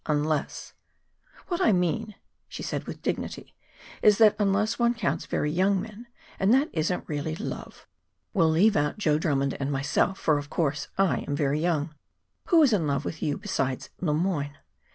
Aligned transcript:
Unless" 0.07 0.73
"What 1.49 1.61
I 1.61 1.71
meant," 1.71 2.15
she 2.49 2.63
said 2.63 2.85
with 2.85 3.03
dignity, 3.03 3.53
"is 4.01 4.17
that 4.17 4.35
unless 4.39 4.79
one 4.79 4.95
counts 4.95 5.27
very 5.27 5.51
young 5.51 5.79
men, 5.79 6.07
and 6.39 6.51
that 6.55 6.71
isn't 6.73 7.07
really 7.07 7.35
love." 7.35 7.85
"We'll 8.33 8.49
leave 8.49 8.75
out 8.75 8.97
Joe 8.97 9.19
Drummond 9.19 9.55
and 9.59 9.71
myself 9.71 10.17
for, 10.17 10.39
of 10.39 10.49
course, 10.49 10.87
I 10.97 11.19
am 11.27 11.35
very 11.35 11.59
young. 11.59 11.93
Who 12.45 12.63
is 12.63 12.73
in 12.73 12.87
love 12.87 13.05
with 13.05 13.21
you 13.21 13.37
besides 13.37 13.91
Le 13.99 14.15
Moyne? 14.15 14.57